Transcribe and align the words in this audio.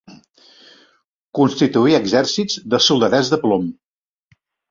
Constituir 1.39 1.99
exèrcits 1.99 2.57
de 2.75 2.81
soldadets 2.87 3.31
de 3.35 3.41
plom. 3.47 3.71